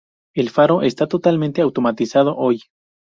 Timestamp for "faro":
0.49-0.81